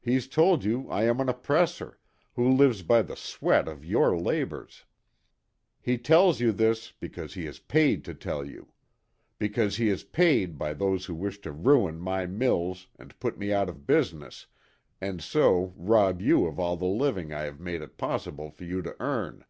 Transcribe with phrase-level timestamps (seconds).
[0.00, 2.00] He's told you I am an oppressor,
[2.34, 4.84] who lives by the sweat of your labors.
[5.80, 8.72] He tells you this because he is paid to tell you.
[9.38, 13.52] Because he is paid by those who wish to ruin my mills, and put me
[13.52, 14.44] out of business,
[15.00, 18.82] and so rob you all of the living I have made it possible for you
[18.82, 19.44] to earn.